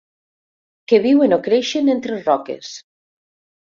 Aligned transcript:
Que 0.93 1.01
viuen 1.03 1.37
o 1.39 1.39
creixen 1.49 1.93
entre 1.97 2.17
roques. 2.25 2.73